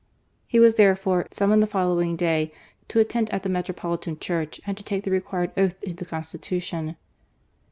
[0.47, 2.51] He was, therefore, summoned the following day
[2.87, 6.39] to attend at the metropolitan church and to take the required oath to the Consti
[6.39, 6.95] tution.